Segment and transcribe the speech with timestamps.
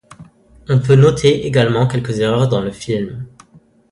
[0.67, 3.27] On peut noter également quelques erreurs dans le film.